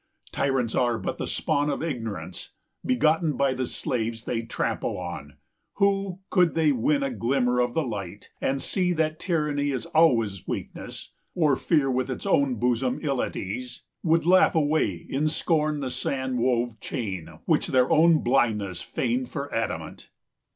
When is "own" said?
12.25-12.55, 17.91-18.23